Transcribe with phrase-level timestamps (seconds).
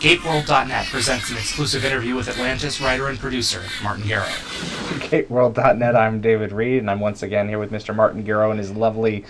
[0.00, 4.24] GateWorld.net presents an exclusive interview with Atlantis writer and producer Martin Gero.
[4.24, 7.94] GateWorld.net, I'm David Read, and I'm once again here with Mr.
[7.94, 9.24] Martin Gero in his lovely,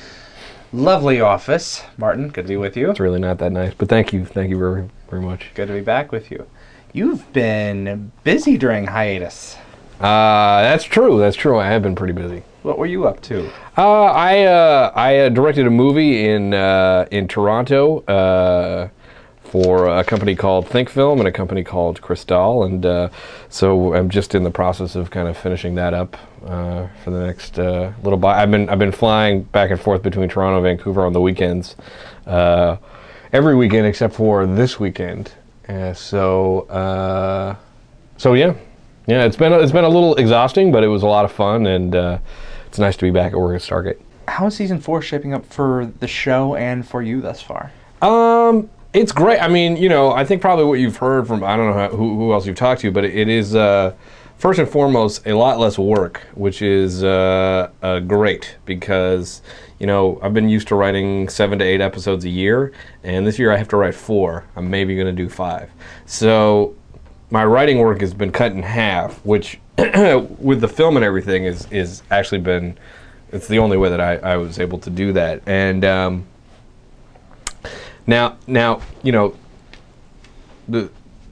[0.72, 1.82] lovely office.
[1.98, 2.90] Martin, good to be with you.
[2.90, 5.50] It's really not that nice, but thank you, thank you very, very much.
[5.54, 6.46] Good to be back with you.
[6.94, 9.56] You've been busy during hiatus.
[10.00, 11.18] Uh, that's true.
[11.18, 11.58] That's true.
[11.58, 12.44] I have been pretty busy.
[12.68, 13.50] What were you up to?
[13.78, 18.90] Uh, I uh, I uh, directed a movie in uh, in Toronto uh,
[19.42, 23.08] for a company called ThinkFilm and a company called Cristal, and uh,
[23.48, 27.56] so I'm just in the process of kind of finishing that up for the next
[27.56, 28.18] little.
[28.18, 31.22] Bi- I've been I've been flying back and forth between Toronto and Vancouver on the
[31.22, 31.74] weekends,
[32.26, 35.32] every weekend except for this weekend.
[35.94, 36.66] So
[38.18, 38.52] so yeah,
[39.06, 39.24] yeah.
[39.24, 42.20] It's been it's been a little exhausting, but it was a lot of fun, and
[42.68, 43.98] it's nice to be back at work at Stargate.
[44.28, 47.72] How is season four shaping up for the show and for you thus far?
[48.02, 49.40] Um, it's great.
[49.40, 51.88] I mean, you know, I think probably what you've heard from I don't know how,
[51.88, 53.94] who, who else you've talked to, but it is uh,
[54.36, 59.40] first and foremost a lot less work, which is uh, uh, great because
[59.78, 63.38] you know I've been used to writing seven to eight episodes a year, and this
[63.38, 64.44] year I have to write four.
[64.56, 65.70] I'm maybe going to do five.
[66.04, 66.76] So
[67.30, 69.58] my writing work has been cut in half, which
[70.38, 72.76] with the film and everything is is actually been.
[73.30, 75.84] It's the only way that I, I was able to do that, and.
[75.84, 76.26] Um,
[78.06, 79.36] now, now, you know,
[80.66, 80.90] the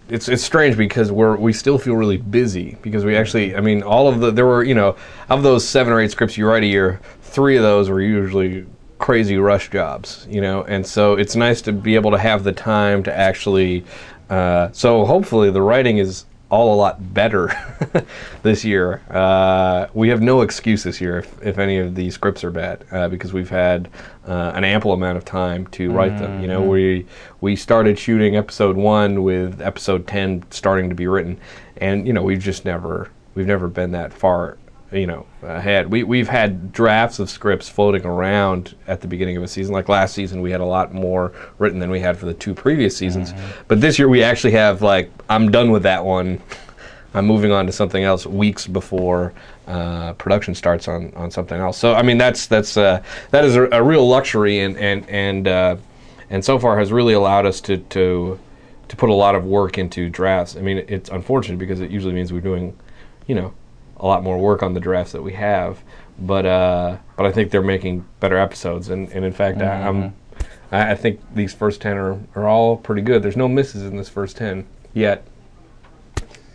[0.08, 3.83] it's it's strange because we're we still feel really busy because we actually I mean
[3.83, 4.94] all of the there were you know
[5.28, 8.66] of those seven or eight scripts you write a year three of those were usually
[8.98, 12.53] crazy rush jobs you know and so it's nice to be able to have the
[12.53, 13.84] time to actually
[14.31, 17.50] uh, so hopefully the writing is all a lot better
[18.42, 19.02] this year.
[19.11, 22.84] Uh, we have no excuse this year if, if any of these scripts are bad
[22.92, 23.88] uh, because we've had
[24.27, 26.41] uh, an ample amount of time to write them.
[26.41, 27.06] You know, we
[27.41, 31.38] we started shooting episode one with episode ten starting to be written,
[31.78, 34.56] and you know we've just never we've never been that far.
[34.92, 35.91] You know, ahead.
[35.91, 39.72] We we've had drafts of scripts floating around at the beginning of a season.
[39.72, 42.54] Like last season, we had a lot more written than we had for the two
[42.54, 43.34] previous seasons.
[43.66, 46.41] But this year, we actually have like I'm done with that one.
[47.14, 49.32] I'm moving on to something else weeks before
[49.66, 51.78] uh, production starts on, on something else.
[51.78, 55.48] So I mean that's that's uh, that is a, a real luxury and and and
[55.48, 55.76] uh,
[56.30, 58.38] and so far has really allowed us to to
[58.88, 60.56] to put a lot of work into drafts.
[60.56, 62.76] I mean it's unfortunate because it usually means we're doing,
[63.26, 63.54] you know,
[63.98, 65.82] a lot more work on the drafts that we have.
[66.18, 70.14] But uh, but I think they're making better episodes and, and in fact I, I'm
[70.72, 73.22] I I think these first ten are, are all pretty good.
[73.22, 75.24] There's no misses in this first ten yet.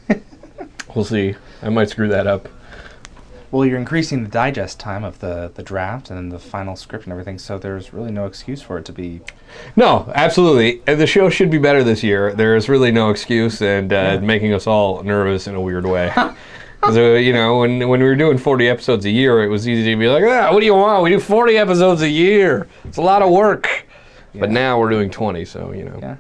[0.95, 1.35] we'll see.
[1.61, 2.47] I might screw that up.
[3.51, 7.11] Well, you're increasing the digest time of the, the draft and the final script and
[7.11, 9.19] everything, so there's really no excuse for it to be.
[9.75, 10.81] No, absolutely.
[10.87, 12.31] Uh, The show should be better this year.
[12.31, 16.13] There is really no excuse, and uh, making us all nervous in a weird way.
[16.89, 19.91] so you know, when when we were doing forty episodes a year, it was easy
[19.91, 21.03] to be like, ah, "What do you want?
[21.03, 22.67] We do forty episodes a year.
[22.85, 23.85] It's a lot of work."
[24.33, 25.99] But now we're doing twenty, so you know.
[26.01, 26.15] Yeah.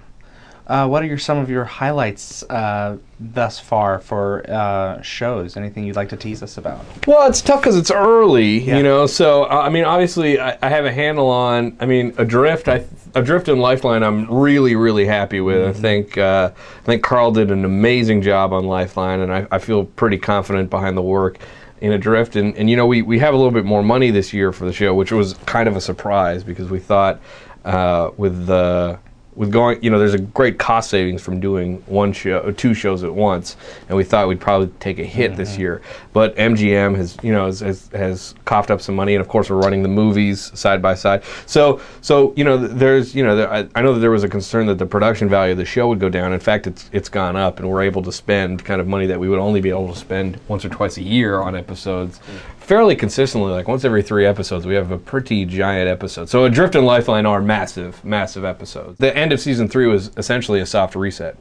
[0.71, 5.57] Uh, what are your some of your highlights uh, thus far for uh, shows?
[5.57, 6.79] Anything you'd like to tease us about?
[7.05, 8.77] Well, it's tough because it's early, Yeah.
[8.77, 9.05] you know.
[9.05, 11.75] So uh, I mean, obviously, I, I have a handle on.
[11.81, 12.69] I mean, Adrift.
[12.69, 14.01] I Adrift and Lifeline.
[14.01, 15.67] I'm really, really happy with.
[15.67, 19.57] I think uh, I think Carl did an amazing job on Lifeline, and I, I
[19.57, 21.37] feel pretty confident behind the work
[21.81, 22.37] in Adrift.
[22.37, 24.63] And, and you know, we we have a little bit more money this year for
[24.63, 27.19] the show, which was kind of a surprise because we thought
[27.65, 28.99] uh, with the
[29.35, 33.03] with going, you know, there's a great cost savings from doing one show, two shows
[33.03, 33.55] at once,
[33.87, 35.61] and we thought we'd probably take a hit this mm-hmm.
[35.61, 35.81] year.
[36.11, 39.49] But MGM has, you know, has, has, has coughed up some money, and of course
[39.49, 41.23] we're running the movies side by side.
[41.45, 44.29] So, so you know, there's, you know, there, I, I know that there was a
[44.29, 46.33] concern that the production value of the show would go down.
[46.33, 49.19] In fact, it's it's gone up, and we're able to spend kind of money that
[49.19, 52.60] we would only be able to spend once or twice a year on episodes mm.
[52.71, 56.29] Fairly consistently, like once every three episodes, we have a pretty giant episode.
[56.29, 58.97] So Adrift and Lifeline are massive, massive episodes.
[58.97, 61.35] The end of season three was essentially a soft reset,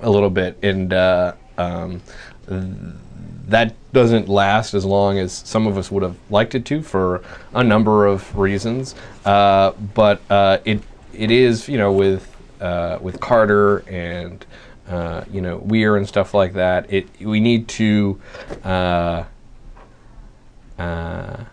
[0.00, 2.00] a little bit, and uh, um,
[2.46, 7.22] that doesn't last as long as some of us would have liked it to for
[7.52, 8.94] a number of reasons.
[9.26, 10.80] Uh, but uh, it
[11.12, 14.46] it is, you know, with uh, with Carter and
[14.88, 16.90] uh, you know Weir and stuff like that.
[16.90, 18.18] It we need to.
[20.78, 21.44] Uh,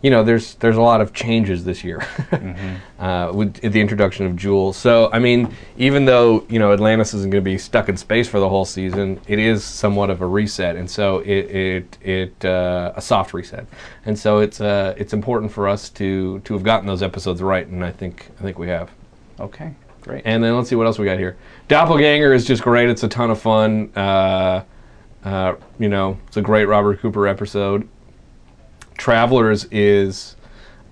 [0.00, 2.06] you know, there's there's a lot of changes this year
[3.00, 4.72] uh, with the introduction of Jewel.
[4.72, 8.28] So I mean, even though you know Atlantis isn't going to be stuck in space
[8.28, 12.44] for the whole season, it is somewhat of a reset, and so it it it
[12.44, 13.66] uh, a soft reset,
[14.06, 17.66] and so it's uh, it's important for us to to have gotten those episodes right,
[17.66, 18.90] and I think I think we have.
[19.40, 20.22] Okay, great.
[20.24, 21.36] And then let's see what else we got here.
[21.66, 22.88] Doppelganger is just great.
[22.88, 23.92] It's a ton of fun.
[23.96, 24.62] Uh,
[25.24, 27.88] uh, you know, it's a great Robert Cooper episode.
[28.98, 30.36] Travelers is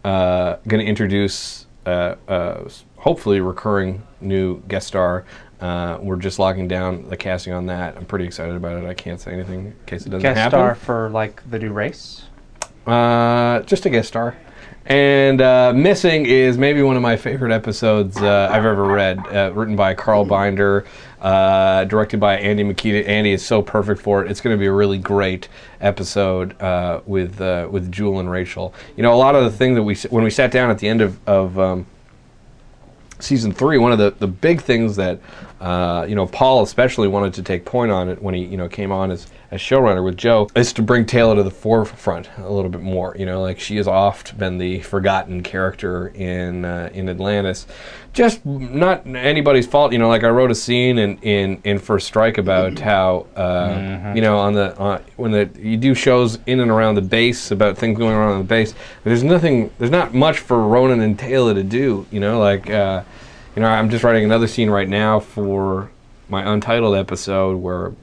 [0.05, 5.25] uh, going to introduce uh, uh, hopefully recurring new guest star.
[5.61, 7.97] Uh, we're just locking down the casting on that.
[7.97, 8.87] I'm pretty excited about it.
[8.87, 10.51] I can't say anything in case it doesn't Guest happen.
[10.59, 12.23] star for like the new race.
[12.87, 14.37] Uh, just a guest star.
[14.87, 19.51] And uh, Missing is maybe one of my favorite episodes uh, I've ever read, uh,
[19.53, 20.85] written by Carl Binder,
[21.27, 23.05] uh, directed by Andy Mikita.
[23.09, 24.31] Andy is so perfect for it.
[24.31, 25.49] It's going to be a really great
[25.81, 28.73] episode uh, with uh, with Jewel and Rachel.
[28.97, 30.87] You know, a lot of the things that we when we sat down at the
[30.87, 31.87] end of, of um,
[33.19, 35.19] season three, one of the, the big things that
[35.61, 38.69] uh, you know Paul especially wanted to take point on it when he you know
[38.69, 42.51] came on as, as showrunner with Joe is to bring Teyla to the forefront a
[42.51, 43.17] little bit more.
[43.19, 47.67] You know, like she has oft been the forgotten character in uh, in Atlantis.
[48.13, 49.93] Just not anybody's fault.
[49.93, 54.13] You know, like I wrote a scene in in, in First Strike about how uh,
[54.15, 57.51] you know on the on, when the you do shows in and around the base
[57.51, 58.75] about things going on on the base.
[59.05, 59.71] There's nothing.
[59.79, 62.07] There's not much for Ronan and Teyla to do.
[62.11, 62.69] You know, like.
[63.57, 65.91] You know, I'm just writing another scene right now for
[66.29, 67.95] my untitled episode where,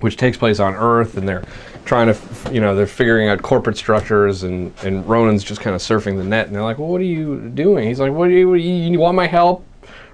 [0.00, 1.44] which takes place on Earth, and they're
[1.86, 5.74] trying to, f- you know, they're figuring out corporate structures, and and Ronan's just kind
[5.74, 7.88] of surfing the net, and they're like, well, what are you doing?
[7.88, 9.64] He's like, what do you, what do you, you want my help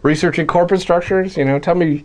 [0.04, 1.36] researching corporate structures?
[1.36, 2.04] You know, tell me.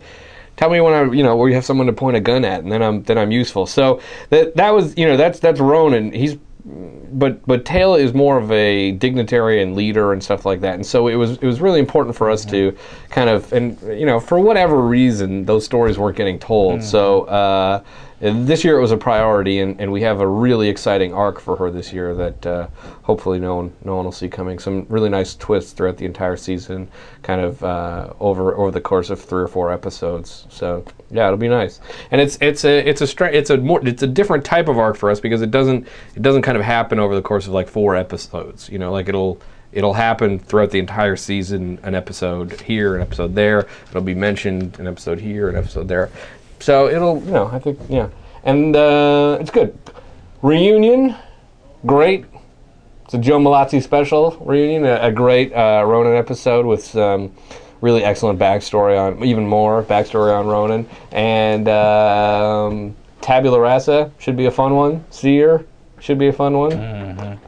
[0.56, 2.62] Tell me when I, you know, where you have someone to point a gun at,
[2.62, 3.66] and then I'm then I'm useful.
[3.66, 6.12] So that that was, you know, that's that's Ronan.
[6.12, 10.74] He's but but Teyla is more of a dignitary and leader and stuff like that,
[10.74, 12.76] and so it was it was really important for us to
[13.08, 16.82] kind of and you know for whatever reason those stories weren't getting told.
[16.82, 17.82] So uh,
[18.20, 21.56] this year it was a priority, and, and we have a really exciting arc for
[21.56, 22.66] her this year that uh,
[23.02, 24.58] hopefully no one no one will see coming.
[24.58, 26.88] Some really nice twists throughout the entire season,
[27.22, 30.46] kind of uh, over over the course of three or four episodes.
[30.50, 31.80] So yeah, it'll be nice,
[32.10, 34.96] and it's it's a it's a it's a more it's a different type of arc
[34.96, 37.68] for us because it doesn't it doesn't kind of happen over the course of like
[37.68, 38.68] four episodes.
[38.68, 39.40] You know, like it'll
[39.72, 41.78] it'll happen throughout the entire season.
[41.84, 43.66] An episode here, an episode there.
[43.88, 46.10] It'll be mentioned an episode here, an episode there.
[46.60, 48.08] So it'll you know I think yeah,
[48.44, 49.76] and uh, it's good.
[50.42, 51.16] Reunion,
[51.84, 52.26] great.
[53.04, 57.32] It's a Joe Mallozzi special reunion, a, a great uh, Ronan episode with some
[57.80, 60.88] really excellent backstory on, even more backstory on Ronan.
[61.10, 65.04] And um, Tabula Rasa should be a fun one.
[65.10, 65.66] Seer
[65.98, 66.72] should be a fun one.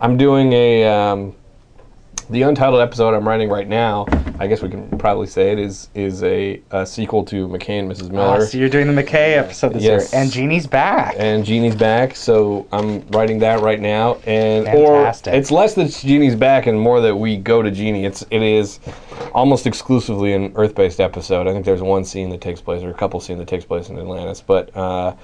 [0.00, 1.34] I'm doing a um,
[2.30, 4.06] the untitled episode I'm writing right now.
[4.38, 7.90] I guess we can probably say it is is a, a sequel to McKay and
[7.90, 8.10] Mrs.
[8.10, 8.44] Miller.
[8.46, 10.12] so you're doing the McKay episode this Yes.
[10.12, 11.14] year, and Jeannie's back.
[11.18, 14.14] and Jeannie's back, so I'm writing that right now.
[14.26, 15.32] And Fantastic.
[15.32, 18.04] or it's less that Jeannie's back and more that we go to Jeannie.
[18.04, 18.80] It's it is
[19.34, 21.46] almost exclusively an Earth-based episode.
[21.46, 23.88] I think there's one scene that takes place, or a couple scenes that takes place
[23.88, 24.74] in Atlantis, but.
[24.76, 25.14] Uh,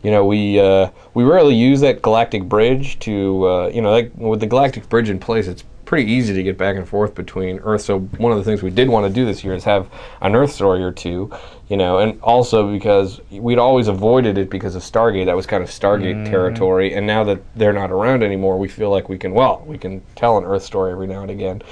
[0.00, 4.12] you know, we uh, we rarely use that galactic bridge to, uh, you know, like
[4.14, 7.58] with the galactic bridge in place, it's pretty easy to get back and forth between
[7.60, 7.80] Earth.
[7.80, 9.88] So one of the things we did want to do this year is have
[10.20, 11.32] an Earth story or two,
[11.68, 15.24] you know, and also because we'd always avoided it because of Stargate.
[15.24, 16.26] That was kind of Stargate mm.
[16.26, 19.78] territory, and now that they're not around anymore, we feel like we can, well, we
[19.78, 21.62] can tell an Earth story every now and again,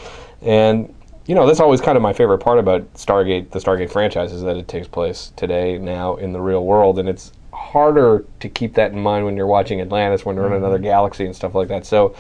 [0.42, 0.92] and.
[1.28, 4.42] You know, that's always kind of my favorite part about Stargate, the Stargate franchise, is
[4.42, 8.75] that it takes place today, now, in the real world, and it's harder to keep
[8.75, 10.62] that in mind when you're watching Atlantis, when you're in mm-hmm.
[10.62, 11.85] another galaxy and stuff like that.
[11.85, 12.14] So,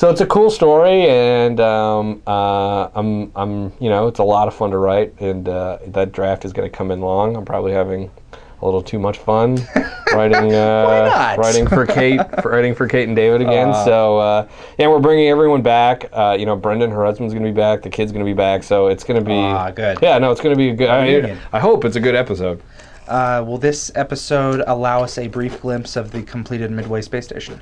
[0.00, 4.48] so it's a cool story, and um, uh, I'm, I'm, you know, it's a lot
[4.48, 7.36] of fun to write, and uh, that draft is going to come in long.
[7.36, 9.58] I'm probably having a little too much fun
[10.14, 13.74] writing, uh, writing for Kate, for writing for Kate and David again.
[13.84, 16.06] so, uh, yeah, we're bringing everyone back.
[16.14, 17.82] Uh, you know, Brendan, her husband's going to be back.
[17.82, 18.62] The kid's going to be back.
[18.62, 19.98] So it's going to be, Ah, good.
[20.00, 20.88] yeah, no, it's going to be a good.
[20.88, 21.38] I, Reunion.
[21.52, 22.62] I hope it's a good episode.
[23.06, 27.60] Uh, will this episode allow us a brief glimpse of the completed Midway space station?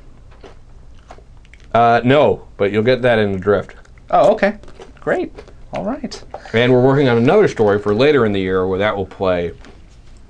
[1.75, 3.75] Uh, no, but you'll get that in the drift.
[4.11, 4.59] Oh, okay.
[5.01, 5.33] Great.
[5.73, 6.23] All right.
[6.55, 9.53] And we're working on another story for later in the year where that will play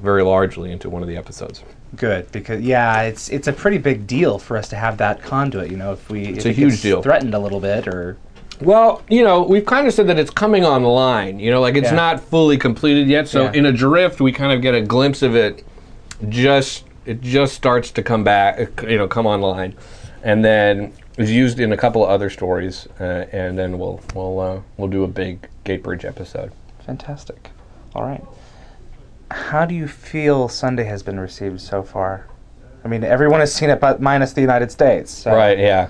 [0.02, 1.62] very largely into one of the episodes.
[1.97, 5.71] Good, because yeah, it's it's a pretty big deal for us to have that conduit.
[5.71, 7.02] You know, if we it's a huge deal.
[7.02, 8.18] threatened a little bit, or
[8.61, 11.38] Well, you know, we've kind of said that it's coming online.
[11.38, 11.95] You know, like it's Yeah.
[11.95, 13.26] not fully completed yet.
[13.26, 13.52] So Yeah.
[13.52, 15.64] in Adrift, we kind of get a glimpse of it.
[16.28, 18.83] Just it just starts to come back.
[18.83, 19.75] You know, come online,
[20.23, 24.41] and then is used in a couple of other stories, uh, and then we'll we'll
[24.41, 26.53] uh, we'll do a big Gatebridge episode.
[26.87, 27.51] Fantastic.
[27.95, 28.25] All right.
[29.31, 32.29] How do you feel Sunday has been received so far?
[32.85, 35.11] I mean, everyone has seen it, but minus the United States.
[35.11, 35.35] So.
[35.35, 35.59] Right.
[35.59, 35.89] Yeah.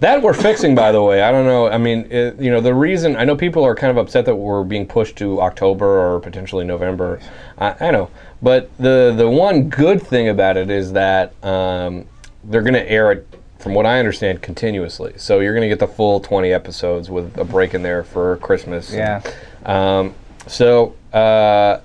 [0.00, 1.22] That we're fixing, by the way.
[1.22, 1.68] I don't know.
[1.68, 4.34] I mean, it, you know, the reason I know people are kind of upset that
[4.34, 7.20] we're being pushed to October or potentially November.
[7.58, 8.10] I, I know,
[8.42, 12.06] but the the one good thing about it is that um,
[12.44, 13.26] they're going to air it,
[13.60, 15.12] from what I understand, continuously.
[15.16, 18.38] So you're going to get the full 20 episodes with a break in there for
[18.38, 18.92] Christmas.
[18.92, 19.22] Yeah.
[19.64, 20.14] Um,
[20.46, 21.80] so uh,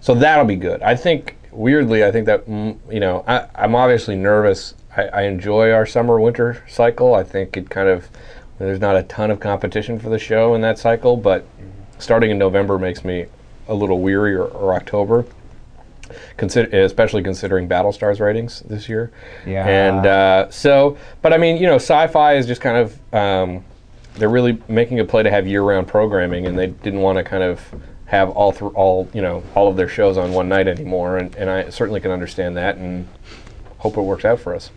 [0.00, 0.82] so that'll be good.
[0.82, 4.74] I think weirdly, I think that mm, you know, I, I'm obviously nervous.
[4.96, 7.14] I, I enjoy our summer winter cycle.
[7.14, 8.08] I think it kind of
[8.58, 11.44] there's not a ton of competition for the show in that cycle, but
[11.98, 13.26] starting in November makes me
[13.66, 15.24] a little weary, or, or October.
[16.36, 19.12] Consider, especially considering Battlestar's ratings this year.
[19.46, 19.66] Yeah.
[19.66, 23.64] And uh, so, but I mean, you know, sci-fi is just kind of um,
[24.14, 27.42] they're really making a play to have year-round programming, and they didn't want to kind
[27.42, 27.60] of
[28.06, 31.34] have all through all you know all of their shows on one night anymore, and,
[31.36, 33.08] and I certainly can understand that, and
[33.78, 34.70] hope it works out for us.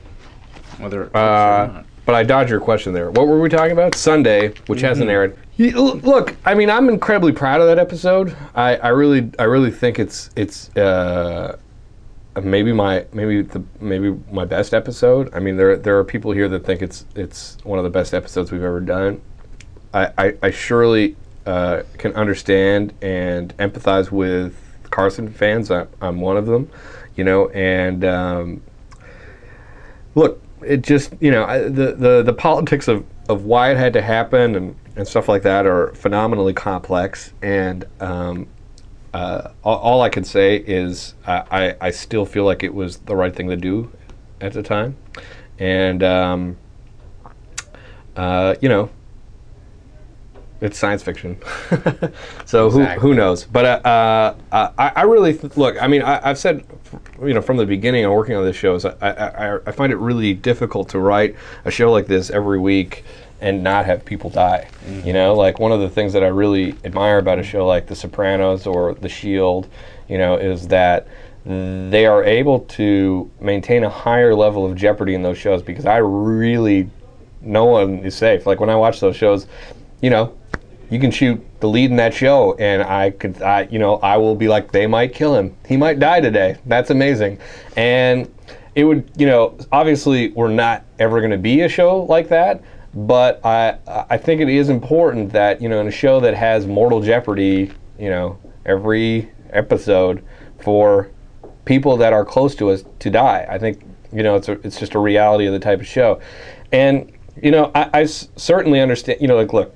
[0.79, 3.12] Whether Uh, but I dodged your question there.
[3.12, 3.96] What were we talking about?
[3.96, 5.38] Sunday, which hasn't aired.
[5.58, 8.36] Look, I mean, I'm incredibly proud of that episode.
[8.54, 11.58] I, I really, I really think it's it's uh,
[12.44, 15.34] maybe my maybe the maybe my best episode.
[15.34, 18.14] I mean, there there are people here that think it's it's one of the best
[18.14, 19.20] episodes we've ever done.
[19.96, 21.16] I I, I surely
[21.48, 24.56] uh, can understand and empathize with
[24.92, 25.72] Carson fans.
[25.72, 26.70] I, I'm one of them,
[27.16, 28.06] you know, and.
[28.06, 28.62] Um,
[30.14, 33.94] look, it just you know I, the the the politics of of why it had
[33.94, 37.86] to happen and and stuff like that are phenomenally complex and.
[38.00, 38.48] Um,
[39.13, 42.98] uh, all, all I can say is I, I, I still feel like it was
[42.98, 43.92] the right thing to do
[44.42, 44.96] at the time,
[45.58, 46.58] and um,
[48.16, 48.89] uh, you know,
[50.60, 51.39] it's science fiction,
[52.46, 53.01] so who Exactly.
[53.01, 53.46] who knows?
[53.46, 55.82] But uh, uh, I, I really th- look.
[55.82, 56.66] I mean, I, I've said,
[57.22, 59.92] you know, from the beginning of working on this show, is I, I- I find
[59.92, 61.36] it really difficult to write
[61.66, 63.04] a show like this every week
[63.41, 64.67] and not have people die.
[65.03, 67.88] You know, like one of the things that I really admire about a show like
[67.88, 69.67] The Sopranos or The Shield,
[70.08, 71.08] you know, is that
[71.46, 75.98] they are able to maintain a higher level of jeopardy in those shows because I
[75.98, 76.89] really
[77.41, 78.46] no one is safe.
[78.46, 79.48] Like when I watch those shows,
[80.01, 80.38] you know,
[80.89, 84.17] you can shoot the lead in that show, and I could, I, you know, I
[84.17, 85.56] will be like, they might kill him.
[85.67, 86.58] He might die today.
[86.65, 87.39] That's amazing,
[87.75, 88.34] and
[88.75, 92.62] it would, you know, obviously we're not ever going to be a show like that,
[92.98, 93.77] but I,
[94.10, 97.72] I think it is important that you know, in a show that has mortal jeopardy,
[98.00, 100.24] you know, every episode
[100.60, 101.12] for
[101.63, 103.46] people that are close to us to die.
[103.48, 106.20] I think you know it's a, it's just a reality of the type of show,
[106.72, 109.22] and you know I, certainly understand.
[109.22, 109.75] You know, like look,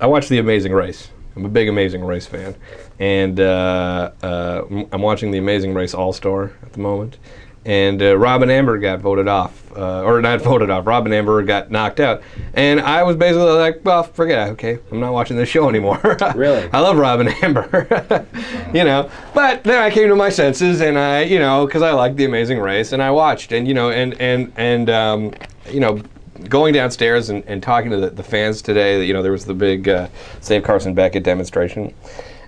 [0.00, 1.08] I watch The Amazing Race.
[1.34, 2.54] I'm a big Amazing Race fan,
[3.00, 7.18] and uh, uh, I'm watching The Amazing Race All Star at the moment.
[7.64, 10.86] And uh, Rob and Amber got voted off, uh, or not voted off.
[10.86, 12.22] Rob and Amber got knocked out,
[12.54, 14.50] and I was basically like, "Well, forget it.
[14.52, 16.00] Okay, I'm not watching this show anymore."
[16.34, 16.68] Really?
[16.72, 18.26] I love Rob and Amber,
[18.74, 19.10] you know.
[19.34, 22.24] But then I came to my senses, and I, you know, because I liked The
[22.24, 25.34] Amazing Race, and I watched, and you know, and and and um,
[25.70, 26.02] you know,
[26.48, 29.54] going downstairs and, and talking to the, the fans today, you know, there was the
[29.54, 30.08] big uh,
[30.40, 31.94] Save Carson Beckett demonstration.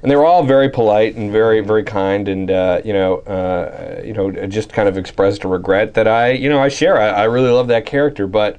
[0.05, 4.03] And they were all very polite and very, very kind, and uh, you know, uh,
[4.05, 7.01] you know, just kind of expressed a regret that I, you know, I share.
[7.01, 8.59] I, I really love that character, but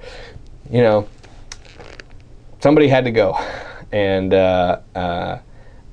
[0.71, 1.07] you know,
[2.61, 3.37] somebody had to go,
[3.91, 5.37] and uh, uh,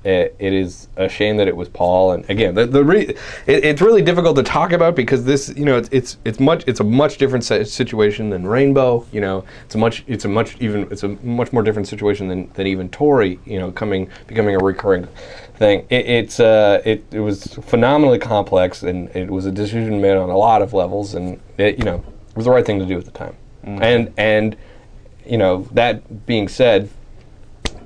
[0.04, 2.12] it, it is a shame that it was Paul.
[2.12, 3.16] And again, the, the re- it,
[3.46, 6.80] it's really difficult to talk about because this, you know, it's it's, it's much it's
[6.80, 9.06] a much different situation than Rainbow.
[9.12, 12.28] You know, it's a much it's a much even it's a much more different situation
[12.28, 13.38] than, than even Torri.
[13.46, 15.06] You know, coming becoming a recurring
[15.54, 15.86] thing.
[15.90, 20.30] It, it's uh, it it was phenomenally complex, and it was a decision made on
[20.30, 22.98] a lot of levels, and it, you know, it was the right thing to do
[22.98, 23.36] at the time.
[23.64, 24.56] And and
[25.24, 26.88] you know, that being said,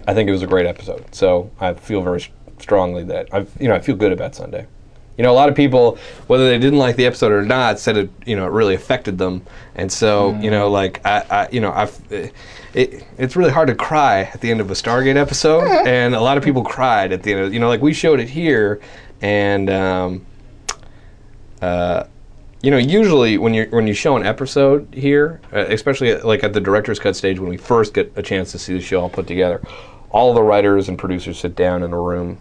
[0.06, 1.14] I think it was a great episode.
[1.14, 2.24] So I feel very
[2.58, 4.66] strongly that I, you know, I feel good about Sunday.
[5.16, 7.96] You know, a lot of people, whether they didn't like the episode or not, said
[7.96, 9.46] it, you know, it really affected them.
[9.74, 12.34] And so, you know, like I, I you know, I've, it,
[13.16, 16.36] it's really hard to cry at the end of a Stargate episode, and a lot
[16.36, 17.40] of people cried at the end.
[17.40, 18.80] of You know, like we showed it here,
[19.22, 20.26] and um,
[21.62, 22.04] uh,
[22.62, 26.44] you know, usually when you when you show an episode here, uh, especially at, like
[26.44, 29.00] at the director's cut stage, when we first get a chance to see the show
[29.00, 29.62] all put together,
[30.10, 32.38] all the writers and producers sit down in a room,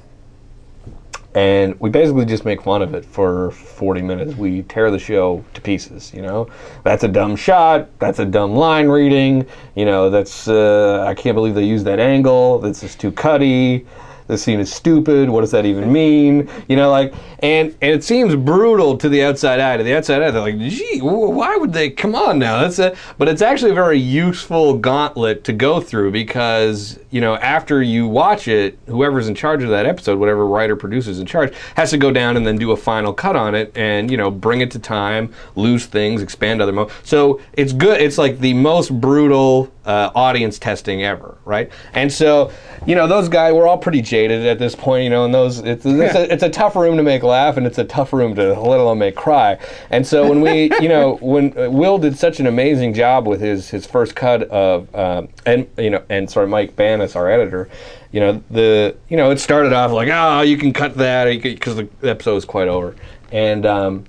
[1.35, 4.35] and we basically just make fun of it for 40 minutes.
[4.35, 6.13] We tear the show to pieces.
[6.13, 6.49] You know,
[6.83, 7.89] that's a dumb shot.
[7.99, 9.45] That's a dumb line reading.
[9.75, 12.59] You know, that's uh, I can't believe they used that angle.
[12.59, 13.85] This is too cutty.
[14.27, 15.29] This scene is stupid.
[15.29, 16.49] What does that even mean?
[16.67, 19.77] You know, like, and and it seems brutal to the outside eye.
[19.77, 21.91] To the outside eye, they're like, "Gee, why would they?
[21.91, 26.11] Come on now, that's a." But it's actually a very useful gauntlet to go through
[26.11, 30.75] because you know after you watch it, whoever's in charge of that episode, whatever writer
[30.75, 33.71] producer's in charge, has to go down and then do a final cut on it
[33.75, 36.95] and you know bring it to time, lose things, expand other moments.
[37.03, 38.01] So it's good.
[38.01, 41.71] It's like the most brutal uh, audience testing ever, right?
[41.93, 42.51] And so,
[42.85, 45.59] you know, those guys we're all pretty jaded at this point, you know, and those
[45.59, 48.33] it's, it's, a, it's a tough room to make laugh and it's a tough room
[48.35, 49.57] to let alone make cry.
[49.89, 53.41] And so when we, you know, when uh, Will did such an amazing job with
[53.41, 57.69] his his first cut of um, and you know and sorry Mike Banas, our editor.
[58.11, 61.75] You know the you know it started off like oh you can cut that because
[61.75, 62.95] the episode is quite over
[63.33, 64.05] and um,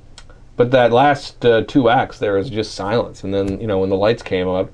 [0.57, 3.91] but that last uh, two acts there is just silence and then you know when
[3.91, 4.71] the lights came up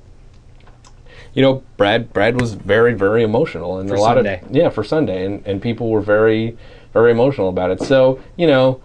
[1.35, 4.41] you know, Brad Brad was very very emotional and For a lot Sunday.
[4.43, 6.57] of yeah for Sunday and and people were very
[6.93, 7.81] very emotional about it.
[7.81, 8.81] So you know,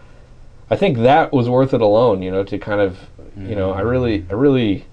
[0.70, 2.22] I think that was worth it alone.
[2.22, 2.98] You know, to kind of
[3.38, 4.86] you know, I really I really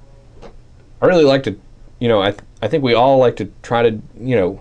[1.01, 1.59] I really like to
[1.99, 4.61] you know I th- I think we all like to try to you know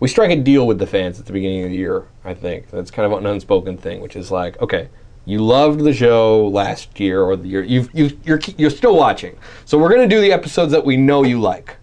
[0.00, 2.06] we strike a deal with the fans at the beginning of the year.
[2.24, 4.88] I think that's kind of an unspoken thing, which is like okay.
[5.26, 7.62] You loved the show last year or the year.
[7.62, 11.22] You've, you you're you're still watching, so we're gonna do the episodes that we know
[11.24, 11.76] you like.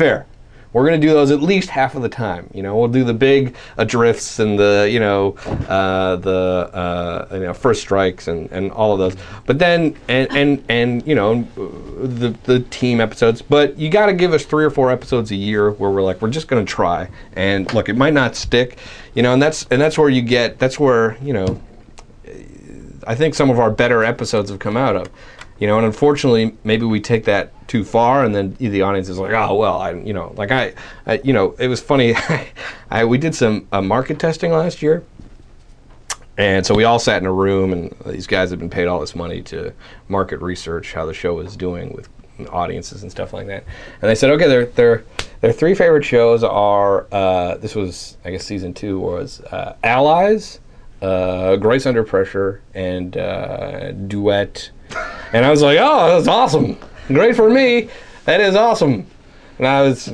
[0.00, 0.24] Fair.
[0.72, 2.48] We're going to do those at least half of the time.
[2.54, 5.32] You know, we'll do the big adrifts and the you know
[5.68, 9.22] uh, the uh, you know first strikes and, and all of those.
[9.44, 11.42] But then and and and you know
[12.02, 13.42] the the team episodes.
[13.42, 16.22] But you got to give us three or four episodes a year where we're like
[16.22, 17.10] we're just going to try.
[17.34, 18.78] And look, it might not stick.
[19.14, 20.58] You know, and that's and that's where you get.
[20.58, 21.60] That's where you know
[23.06, 25.10] I think some of our better episodes have come out of.
[25.60, 29.18] You know, and unfortunately, maybe we take that too far, and then the audience is
[29.18, 30.74] like, "Oh, well, I, you know, like I,
[31.06, 32.14] I you know, it was funny.
[32.90, 35.04] I we did some uh, market testing last year,
[36.38, 39.00] and so we all sat in a room, and these guys had been paid all
[39.00, 39.72] this money to
[40.08, 42.08] market research how the show was doing with
[42.48, 43.64] audiences and stuff like that.
[44.00, 45.04] And they said, okay, their their
[45.40, 50.60] their three favorite shows are uh, this was I guess season two was uh, Allies,
[51.02, 54.70] uh, Grace Under Pressure, and uh, Duet.
[55.32, 56.76] And I was like, oh, that's awesome,
[57.08, 57.88] great for me.
[58.24, 59.06] That is awesome.
[59.58, 60.10] And I was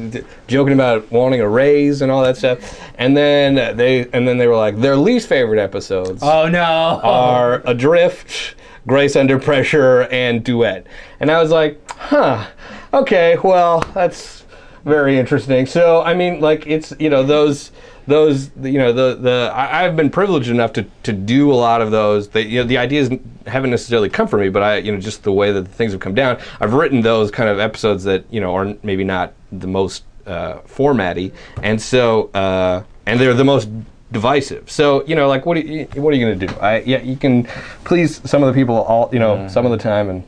[0.48, 2.80] joking about wanting a raise and all that stuff.
[2.98, 7.00] And then they and then they were like, their least favorite episodes Oh no!
[7.04, 8.56] are Adrift,
[8.88, 10.86] Grace Under Pressure, and Duet.
[11.20, 12.46] And I was like, huh,
[12.92, 14.44] okay, well, that's
[14.84, 15.66] very interesting.
[15.66, 17.70] So, I mean, like, it's, you know, those,
[18.06, 21.82] those, you know, the, the, I, I've been privileged enough to, to do a lot
[21.82, 22.28] of those.
[22.28, 23.10] They, you know, the ideas
[23.46, 26.00] haven't necessarily come from me, but I, you know, just the way that things have
[26.00, 29.66] come down, I've written those kind of episodes that, you know, are maybe not the
[29.66, 31.32] most uh, formatty.
[31.62, 33.68] And so, uh, and they're the most
[34.12, 34.70] divisive.
[34.70, 36.54] So you know, like what are you, what are you going to do?
[36.60, 37.44] I yeah, you can
[37.84, 40.24] please some of the people all you know some of the time, and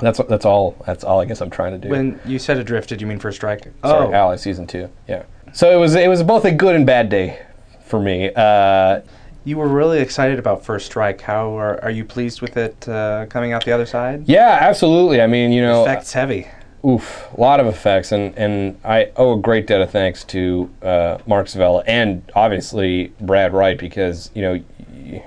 [0.00, 1.88] that's that's all that's all I guess I'm trying to do.
[1.88, 3.64] when you said adrift, did you mean first strike?
[3.84, 4.88] Sorry, oh, Ally season two.
[5.08, 5.24] Yeah.
[5.52, 7.40] So it was it was both a good and bad day
[7.84, 8.30] for me.
[8.34, 9.00] Uh,
[9.44, 11.22] you were really excited about first strike.
[11.22, 14.28] How are, are you pleased with it uh, coming out the other side?
[14.28, 15.20] yeah, absolutely.
[15.22, 16.46] I mean, you know, Effects heavy.
[16.86, 20.70] Oof, a lot of effects, and, and I owe a great debt of thanks to
[20.82, 24.52] uh, Mark Savela and obviously Brad Wright because you know
[24.94, 25.22] y-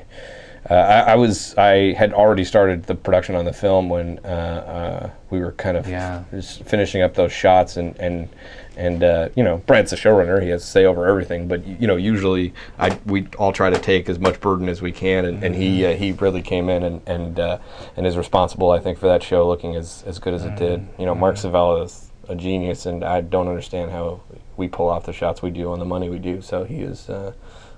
[0.69, 4.27] uh, I, I was I had already started the production on the film when uh,
[4.27, 6.23] uh, we were kind of Yeah.
[6.31, 8.29] just finishing up those shots and and
[8.75, 10.41] and uh, you know Brad's the showrunner.
[10.41, 13.77] He has to say over everything but you know usually I we all try to
[13.79, 16.83] take as much burden as we can and, and he uh, he really came in
[16.83, 17.57] and and uh,
[17.97, 20.87] and is responsible I think for that show looking as as good as it did.
[20.97, 24.21] You know Mark Savela is a genius and I don't understand how
[24.55, 26.41] we pull off the shots we do on the money we do.
[26.41, 27.33] So he is uh,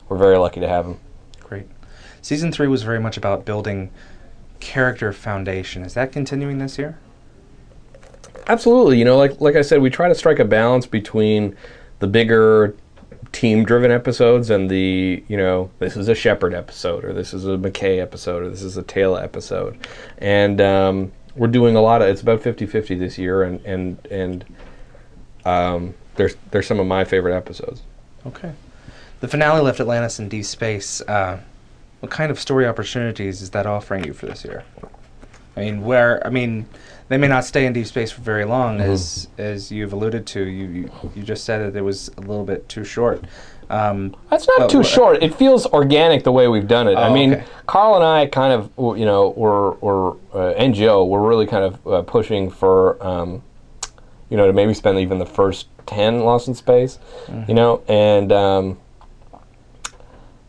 [0.08, 1.00] we're very lucky to have him.
[2.26, 3.92] Season three was very much about building
[4.60, 5.84] character foundation.
[5.84, 6.98] Is that continuing this year?
[8.48, 8.98] Absolutely.
[8.98, 11.56] You know, like like I said, we try to strike a balance between
[12.00, 12.76] the bigger
[13.32, 17.58] team-driven episodes and the you know this is a Shepard episode or this is a
[17.58, 19.78] McKay episode or this is a Teyla episode,
[20.18, 24.46] and um, we're doing a lot of it's about 50-50 this year, and and and
[25.46, 27.84] um, there's there's some of my favorite episodes.
[28.26, 28.54] Okay.
[29.20, 31.02] The finale left Atlantis in deep space.
[31.02, 31.42] Uh,
[32.00, 34.64] what kind of story opportunities is that offering you for this year?
[35.58, 36.66] I mean, where I mean,
[37.08, 40.44] they may not stay in deep space for very long, as as you've alluded to.
[40.44, 43.24] You, you you just said that it was a little bit too short.
[43.68, 45.24] Um, That's not too wha- short.
[45.24, 46.96] It feels organic the way we've done it.
[46.98, 47.46] I Oh, mean, okay.
[47.66, 51.64] Carl and I kind of, you know, were, were uh, and Joe were really kind
[51.64, 53.42] of uh, pushing for, um,
[54.30, 57.50] you know, to maybe spend even the first ten Lost in Space, Mm-hmm.
[57.50, 58.78] you know, and um,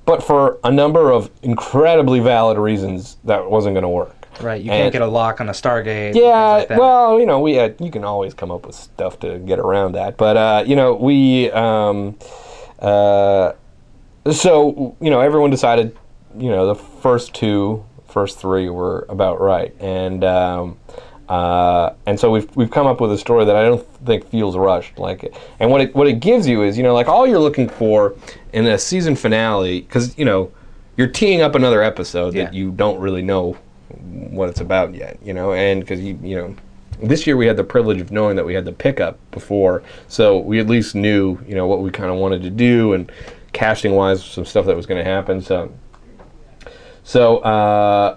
[0.07, 4.13] but for a number of incredibly valid reasons, that wasn't going to work.
[4.41, 6.15] right, you And- can't get a lock on a Stargate.
[6.15, 6.79] Yeah, like that.
[6.79, 9.93] well, you know, we had, you can always come up with stuff to get around
[9.93, 12.17] that, but uh, you know, we um,
[12.79, 13.53] uh,
[14.31, 15.97] so you know, everyone decided,
[16.39, 20.77] you know, the first two, first three were about right, and um,
[21.29, 24.57] uh, and so we've we've come up with a story that I don't think feels
[24.57, 27.27] rushed, like, it and what it what it gives you is, you know, like all
[27.27, 28.15] you're looking for
[28.57, 30.51] in a season finale, because you know,
[30.97, 33.53] you're teeing up another episode that you don't really know
[34.31, 36.57] what it's about yet, you know, and because you you know,
[37.03, 40.39] this year we had the privilege of knowing that we had the pickup before, so
[40.39, 43.13] we at least knew you know what we kind of wanted to do and
[43.53, 45.43] casting wise some stuff that was going to happen.
[45.43, 45.71] So
[47.05, 48.17] so uh,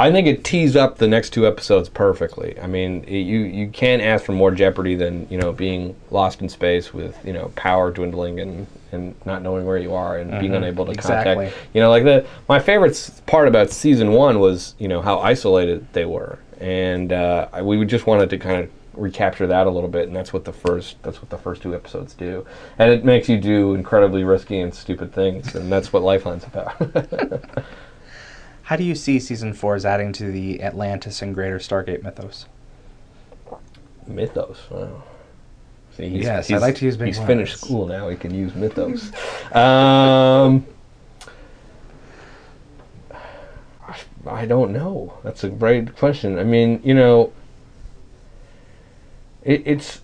[0.00, 2.58] I think it tees up the next two episodes perfectly.
[2.58, 6.40] I mean, it, you you can't ask for more jeopardy than you know being lost
[6.40, 10.40] in space with you know power dwindling and and not knowing where you are and
[10.40, 11.34] being unable to exactly.
[11.34, 11.56] contact.
[11.74, 15.86] You know, like the my favorite part about season one was you know how isolated
[15.92, 20.08] they were, and uh, we just wanted to kind of recapture that a little bit,
[20.08, 22.46] and that's what the first that's what the first two episodes do,
[22.78, 26.74] and it makes you do incredibly risky and stupid things, and that's what Lifeline's about.
[28.70, 32.46] How do you see season four as adding to the Atlantis and Greater Stargate mythos?
[34.06, 34.60] Mythos.
[34.70, 35.02] Wow.
[35.96, 38.08] See, he's, Yes, I he's- like to use big He's finished school now.
[38.08, 39.10] He can use mythos.
[39.52, 40.64] um,
[43.12, 45.14] I, I don't know.
[45.24, 46.38] That's a great question.
[46.38, 47.32] I mean, you know,
[49.42, 50.00] it, it's.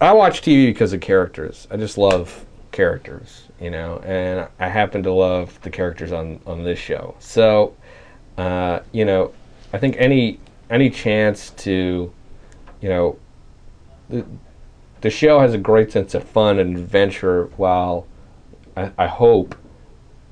[0.00, 1.66] I watch TV because of characters.
[1.72, 2.46] I just love
[2.78, 7.16] characters, you know, and I happen to love the characters on on this show.
[7.18, 7.74] So,
[8.36, 9.32] uh, you know,
[9.72, 10.38] I think any
[10.70, 12.12] any chance to,
[12.80, 13.18] you know,
[14.08, 14.24] the,
[15.00, 18.06] the show has a great sense of fun and adventure while
[18.76, 19.56] I, I hope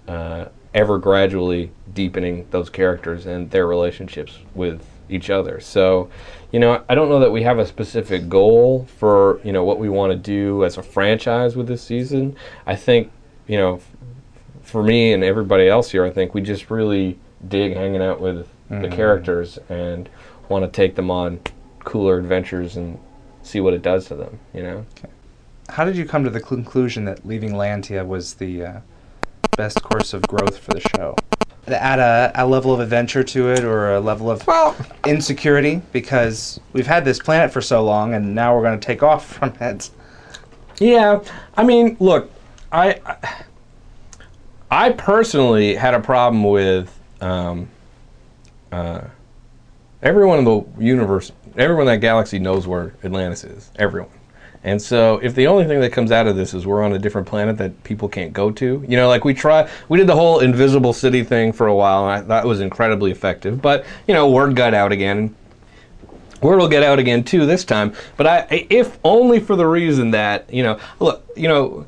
[0.07, 5.59] uh, ever gradually deepening those characters and their relationships with each other.
[5.59, 6.11] So,
[6.53, 9.79] you know, I don't know that we have a specific goal for, you know, what
[9.79, 12.37] we want to do as a franchise with this season.
[12.67, 13.11] I think,
[13.47, 13.91] you know, f-
[14.63, 18.49] for me and everybody else here, I think we just really dig hanging out with
[18.69, 20.09] the characters and
[20.49, 21.41] want to take them on
[21.81, 22.99] cooler adventures and
[23.43, 24.85] see what it does to them, you know?
[25.69, 28.81] How did you come to the conclusion that leaving Lantia was the uh,
[29.57, 31.15] best course of growth for the show?
[31.69, 36.61] Add a, a level of adventure to it, or a level of Well, insecurity, because
[36.73, 39.53] we've had this planet for so long, and now we're going to take off from
[39.61, 39.91] it.
[40.79, 41.23] Yeah,
[41.57, 42.31] I mean, look,
[42.71, 43.01] I
[44.71, 47.69] I- personally had a problem with um,
[48.71, 49.01] uh,
[50.03, 53.71] everyone in the universe, everyone in that galaxy knows where Atlantis is.
[53.77, 54.11] Everyone.
[54.67, 56.99] And so, if the only thing that comes out of this is we're on a
[56.99, 60.15] different planet that people can't go to, you know, like we try, we did the
[60.15, 63.63] whole invisible city thing for a while, and I it was incredibly effective.
[63.63, 65.37] But you know, word got out again,
[66.43, 70.11] Word will get out again too this time, but I, if only for the reason
[70.11, 71.87] that you know, look, you know,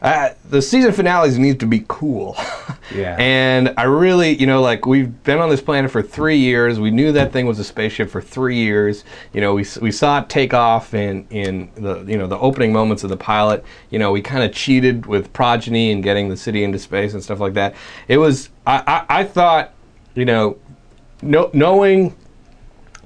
[0.00, 2.36] uh, the season finales need to be cool.
[2.90, 3.16] Yeah.
[3.18, 6.80] and I really, you know, like we've been on this planet for three years.
[6.80, 9.04] We knew that thing was a spaceship for three years.
[9.34, 12.72] You know, we we saw it take off in in the you know the opening
[12.72, 13.62] moments of the pilot.
[13.90, 17.22] You know, we kind of cheated with progeny and getting the city into space and
[17.22, 17.74] stuff like that.
[18.08, 19.74] It was I I, I thought,
[20.14, 20.56] you know,
[21.20, 22.16] no, knowing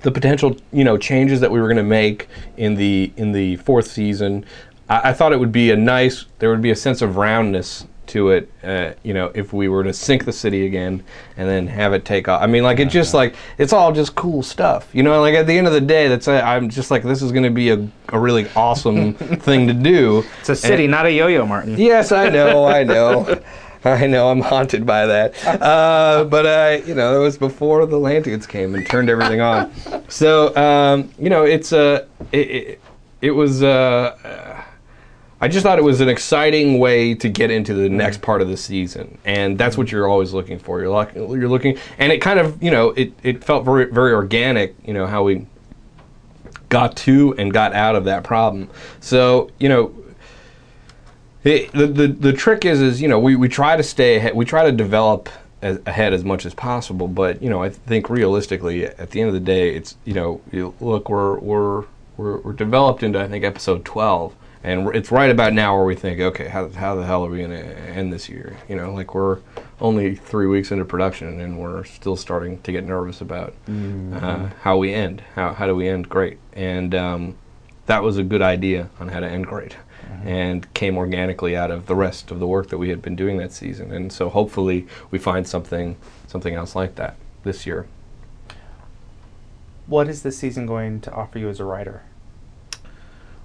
[0.03, 3.57] the potential you know changes that we were going to make in the in the
[3.57, 4.45] fourth season
[4.93, 7.87] I, I thought it would be a nice there would be a sense of roundness
[8.05, 11.03] to it uh, you know if we were to sink the city again
[11.37, 14.15] and then have it take off i mean like it just like it's all just
[14.15, 16.91] cool stuff you know like at the end of the day that's uh, i'm just
[16.91, 19.15] like this is going to be a, a really awesome
[19.47, 21.79] thing to do It's a city, not a yo-yo, Martin.
[21.79, 23.41] Yes, I know, I know.
[23.85, 25.35] I know, I'm haunted by that.
[25.45, 29.73] Uh, but, uh, you know, it was before the Lantians came and turned everything on.
[30.09, 32.81] So, um, you know, it's uh, it, it,
[33.23, 34.52] it was, uh,
[35.43, 38.23] I just thought it was an exciting way to get into the next mm.
[38.23, 39.19] part of the season.
[39.25, 40.81] And that's what you're always looking for.
[40.81, 44.75] You're, you're looking, and it kind of, you know, it, it felt very, very organic,
[44.85, 45.47] you know, how we
[46.69, 48.71] got to and got out of that problem.
[49.01, 49.95] So, you know,
[51.45, 54.37] it, the, the the trick is is you know we, we try to stay ahead
[54.37, 55.29] we try to develop
[55.61, 57.09] as, ahead as much as possible.
[57.09, 60.41] But you know, I think realistically, at the end of the day, it's you know,
[60.51, 61.85] you look, we're we're
[62.17, 65.95] we're, we're developed into I think episode twelve, and it's right about now where we
[65.95, 68.57] think, okay, how how the hell are we going to end this year?
[68.69, 69.39] You know, like we're
[69.81, 74.77] only three weeks into production, and we're still starting to get nervous about uh, how
[74.79, 75.23] we end.
[75.35, 76.39] How how do we end great?
[76.53, 77.37] And um,
[77.87, 79.77] that was a good idea on how to end great
[80.25, 83.39] and came organically out of the rest of the work that we had been doing
[83.39, 85.97] that season and so hopefully we find something
[86.27, 87.87] something else like that this year
[89.87, 92.03] What is this season going to offer you as a writer?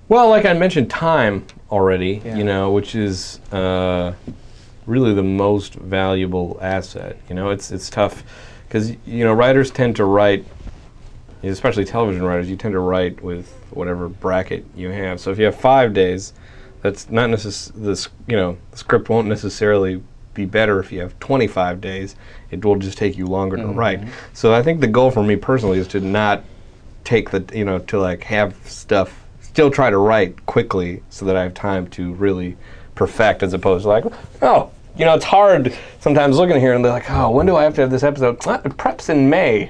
[0.09, 2.35] Well like i mentioned time already Yeah.
[2.37, 4.13] you know which is uh,
[4.85, 7.49] really the most valuable asset you know?
[7.49, 8.23] It's it's tough
[8.67, 10.45] because you know writers tend to write
[11.43, 15.19] especially television writers you tend to write with whatever bracket you have.
[15.19, 16.33] So if you have five days
[16.81, 20.01] that's not necessarily this you know the script won't necessarily
[20.33, 22.15] be better if you have 25 days.
[22.51, 24.01] It will just take you longer to write.
[24.33, 26.43] So i think the goal for me personally is to not
[27.03, 29.26] take the you know to like have stuff
[29.57, 32.55] still try to write quickly so that i have time to really
[32.93, 34.05] perfect as opposed to like
[34.43, 37.63] oh you know it's hard sometimes looking here and they're like oh when do i
[37.63, 39.67] have to have this episode ah, preps in may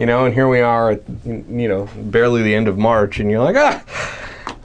[0.00, 3.44] you know and here we are you know barely the end of march and you're
[3.44, 3.80] like ah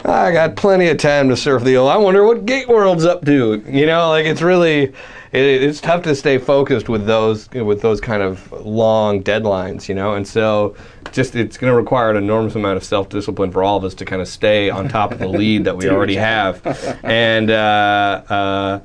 [0.05, 1.77] I got plenty of time to surf the.
[1.77, 3.63] I wonder what GateWorld's up to.
[3.65, 4.93] You know, like it's really, it,
[5.31, 9.87] it's tough to stay focused with those with those kind of long deadlines.
[9.87, 10.75] You know, and so
[11.13, 13.93] just it's going to require an enormous amount of self discipline for all of us
[13.95, 16.65] to kind of stay on top of the lead that we already have.
[17.03, 18.81] And uh,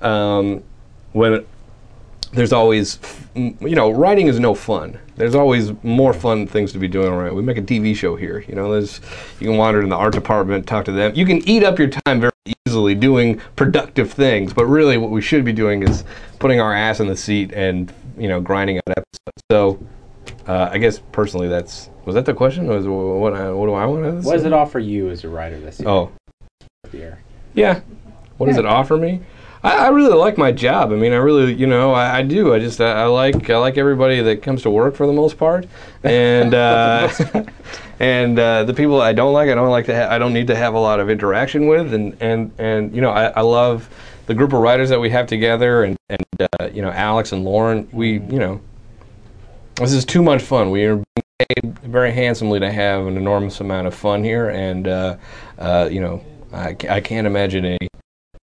[0.00, 0.62] uh, um,
[1.12, 1.44] when
[2.32, 2.98] there's always,
[3.34, 4.98] you know, writing is no fun.
[5.16, 7.34] There's always more fun things to be doing Right?
[7.34, 8.44] We make a TV show here.
[8.46, 9.00] You know, there's
[9.40, 11.14] you can wander in the art department, talk to them.
[11.14, 12.32] You can eat up your time very
[12.66, 14.52] easily doing productive things.
[14.52, 16.04] But really, what we should be doing is
[16.38, 19.42] putting our ass in the seat and you know grinding out episodes.
[19.50, 19.78] So,
[20.46, 22.66] uh, I guess personally, that's was that the question?
[22.68, 24.26] Was what I, what do I want to?
[24.26, 25.88] What does it offer you as a writer this year?
[25.88, 26.12] Oh,
[26.92, 27.22] year?
[27.54, 27.80] yeah.
[28.36, 29.22] What does it offer me?
[29.62, 30.92] I, I really like my job.
[30.92, 32.54] I mean, I really, you know, I, I do.
[32.54, 35.38] I just, I, I like, I like everybody that comes to work for the most
[35.38, 35.66] part,
[36.04, 37.12] and uh,
[37.98, 40.46] and uh, the people I don't like, I don't like to, ha- I don't need
[40.48, 43.88] to have a lot of interaction with, and and and you know, I, I love
[44.26, 47.44] the group of writers that we have together, and and uh, you know, Alex and
[47.44, 47.88] Lauren.
[47.90, 48.60] We, you know,
[49.76, 50.70] this is too much fun.
[50.70, 51.04] We are being
[51.38, 55.16] paid very handsomely to have an enormous amount of fun here, and uh,
[55.58, 57.78] uh, you know, I, I can't imagine a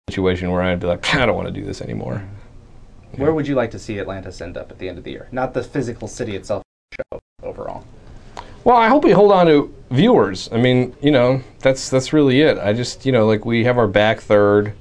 [0.09, 2.23] situation where I'd be like, I don't want to do this anymore.
[3.17, 5.29] Where would you like to see Atlantis end up at the end of the year?
[5.33, 6.63] Not the physical city itself,
[6.95, 7.85] show overall.
[8.63, 10.49] Well, I hope we hold on to viewers.
[10.53, 12.59] I mean, you know, that's that's really it.
[12.59, 14.75] I just, you know, like we have our back third,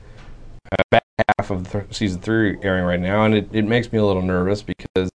[0.72, 1.04] uh, back
[1.38, 4.22] half of th- season three airing right now, and it, it makes me a little
[4.22, 5.10] nervous because,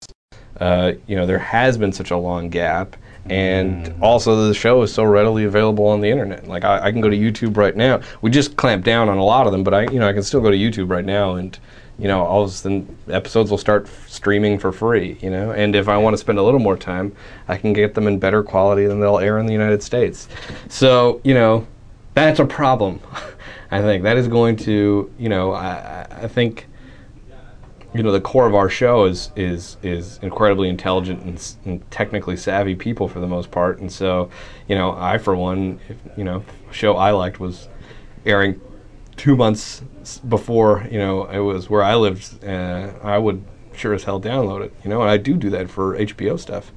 [0.63, 2.97] uh, you know, there has been such a long gap,
[3.27, 6.47] and also the show is so readily available on the internet.
[6.47, 8.01] Like I, I can go to YouTube right now.
[8.21, 10.23] We just clamped down on a lot of them, but I, you know, I can
[10.23, 11.59] still go to YouTube right now and.
[11.99, 15.19] You know, all of a sudden episodes will start f- streaming for free.
[15.21, 17.15] You know, and if I want to spend a little more time,
[17.47, 20.27] I can get them in better quality than they'll air in the United States.
[20.69, 21.67] So, you know,
[22.15, 22.99] that's a problem.
[23.71, 26.67] I think that is going to, you know, I- I think,
[27.95, 32.37] you know, the core of our show is is is incredibly intelligent and, and technically
[32.37, 34.31] savvy people for the most part, and so,
[34.69, 37.69] you know, I for one, if, you know, show I liked was
[38.25, 38.61] airing
[39.17, 39.83] two months
[40.29, 42.45] before, you know, it was where I lived.
[42.45, 45.69] Uh, I would sure as hell download it, you know, and I do do that
[45.69, 46.73] for HBO stuff.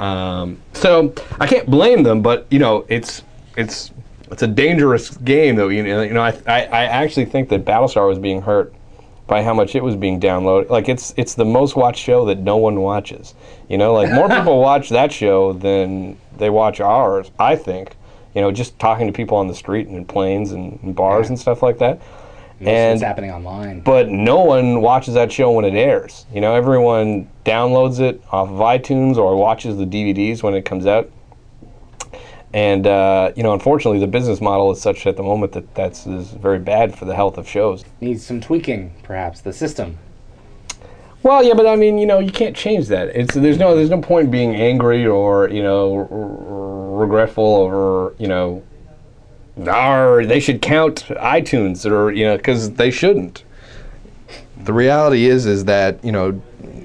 [0.00, 3.22] Um, so I can't blame them, but you know, it's
[3.56, 3.92] it's
[4.30, 5.68] it's a dangerous game, though.
[5.68, 8.72] You know, you know, I, I, I actually think that Battlestar was being hurt
[9.30, 10.68] by how much it was being downloaded.
[10.68, 13.34] Like it's it's the most watched show that no one watches.
[13.68, 17.30] You know, like more people watch that show than they watch ours.
[17.38, 17.96] I think.
[18.34, 21.30] You know, just talking to people on the street and in planes and, and bars
[21.30, 22.00] and stuff like that.
[22.60, 23.80] And it's happening online.
[23.80, 26.26] but no one watches that show when it airs.
[26.32, 30.86] You know, everyone downloads it off of iTunes or watches the DVDs when it comes
[30.86, 31.10] out.
[32.52, 36.06] And uh, you know, unfortunately, the business model is such at the moment that that's
[36.06, 37.84] is very bad for the health of shows.
[38.00, 39.98] Needs some tweaking, perhaps, the system.
[41.22, 43.08] Well, yeah, but I mean, you know, you can't change that.
[43.08, 48.14] It's there's no there's no point being angry or you know r- r- regretful over
[48.18, 48.62] you know,
[49.56, 53.44] or they should count iTunes or you know because they shouldn't.
[54.64, 56.40] The reality is is that you know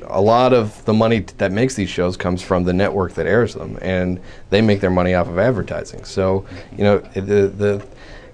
[0.08, 3.26] a lot of the money t- that makes these shows comes from the network that
[3.26, 6.04] airs them, and they make their money off of advertising.
[6.06, 6.46] So
[6.78, 7.86] you know the the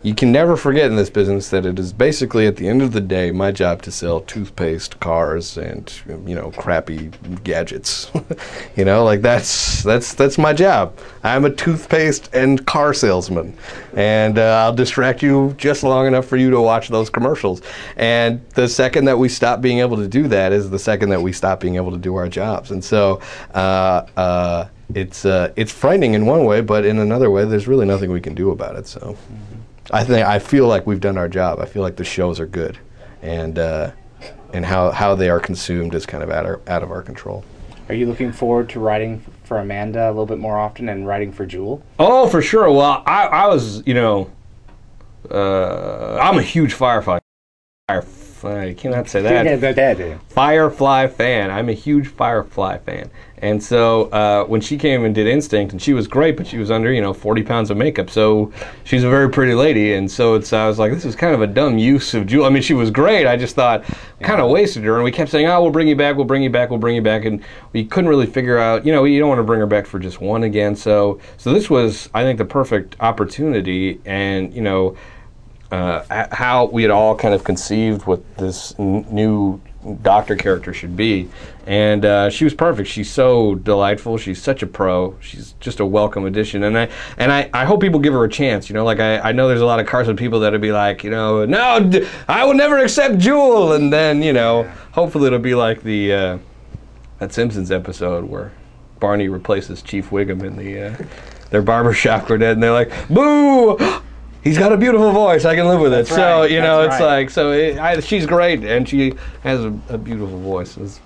[0.04, 2.92] you can never forget in this business that it is basically at the end of
[2.92, 5.94] the day my job to sell toothpaste, cars, and
[6.26, 7.12] you know crappy
[7.44, 8.10] gadgets.
[8.76, 10.98] you know, like that's that's that's my job.
[11.24, 13.56] I'm a toothpaste and car salesman,
[13.96, 17.62] and uh, I'll distract you just long enough for you to watch those commercials.
[17.96, 21.22] And the second that we stop being able to do that is the second that
[21.22, 22.72] we stop being able to do our jobs.
[22.72, 23.22] And so.
[23.54, 27.86] Uh, uh, it's uh, it's frightening in one way, but in another way, there's really
[27.86, 28.88] nothing we can do about it.
[28.88, 29.18] So.
[29.92, 31.60] I think I feel like we've done our job.
[31.60, 32.78] I feel like the shows are good,
[33.22, 33.92] and uh,
[34.54, 37.44] and how, how they are consumed is kind of out, our, out of our control.
[37.90, 41.32] Are you looking forward to writing for Amanda a little bit more often and writing
[41.32, 41.84] for Jewel?
[42.00, 42.72] Oh, for sure.
[42.72, 44.32] Well, I, I was, you know,
[45.30, 47.20] uh, I'm a huge Firefly.
[48.44, 49.46] I cannot say that.
[50.30, 51.52] Firefly fan.
[51.52, 53.10] I'm a huge Firefly fan.
[53.42, 56.60] And so uh, when she came and did Instinct, and she was great, but she
[56.60, 59.94] was under you know 40 pounds of makeup, so she's a very pretty lady.
[59.96, 62.46] And so it's I was like, this is kind of a dumb use of Jewel.
[62.46, 63.26] I mean, she was great.
[63.26, 63.84] I just thought
[64.22, 64.96] kind of wasted her.
[64.96, 66.96] And we kept saying, oh, we'll bring you back, we'll bring you back, we'll bring
[66.96, 68.86] you back, and we couldn't really figure out.
[68.86, 70.76] You know, you don't want to bring her back for just one again.
[70.76, 74.96] So so this was I think the perfect opportunity, and you know.
[75.72, 79.62] Uh, how we had all kind of conceived what this n- new
[80.02, 81.30] doctor character should be.
[81.66, 82.90] And uh, she was perfect.
[82.90, 84.18] She's so delightful.
[84.18, 85.18] She's such a pro.
[85.22, 86.64] She's just a welcome addition.
[86.64, 88.70] And I and I, I hope people give her a chance.
[88.70, 91.04] You know, like I, I know there's a lot of Carson people that'll be like,
[91.04, 93.74] you know, no, d- I will never accept Jewel.
[93.74, 96.38] And then you know, hopefully it'll be like the uh,
[97.20, 98.52] that Simpsons episode where
[99.00, 101.06] Barney replaces Chief Wiggum in the uh,
[101.50, 103.78] their barbershop quartet, and they're like, boo
[104.44, 105.46] he's got a beautiful voice.
[105.46, 105.98] I can live with it.
[105.98, 107.18] That's so right, you know, it's right.
[107.18, 107.52] like so.
[107.52, 110.78] It, I, she's great, and she has a, a beautiful voice.
[110.78, 111.00] It's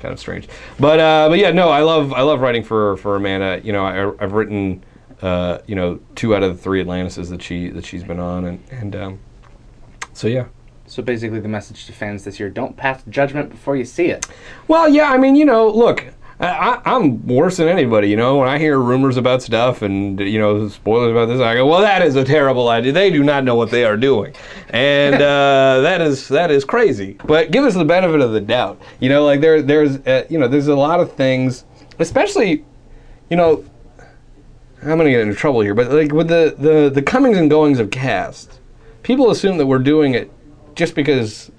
[0.00, 3.16] kind of strange, but uh, but yeah, no, I love I love writing for for
[3.16, 3.60] Amanda.
[3.62, 4.84] You know, I, I've written
[5.20, 8.44] uh, you know two out of the three Atlantises that she that she's been on,
[8.44, 9.18] and and um,
[10.12, 10.46] so yeah.
[10.86, 14.26] So basically, the message to fans this year: don't pass judgment before you see it.
[14.68, 18.08] Well, yeah, I mean, you know, look, I, I'm worse than anybody.
[18.08, 21.54] You know, when I hear rumors about stuff and you know spoilers about this, I
[21.54, 22.90] go, "Well, that is a terrible idea.
[22.90, 24.34] They do not know what they are doing,
[24.70, 28.82] and uh, that is that is crazy." But give us the benefit of the doubt.
[28.98, 31.64] You know, like there there's uh, you know there's a lot of things,
[32.00, 32.64] especially,
[33.30, 33.64] you know,
[34.82, 37.78] I'm gonna get into trouble here, but like with the the the comings and goings
[37.78, 38.58] of cast,
[39.04, 40.28] people assume that we're doing it
[40.74, 41.52] just because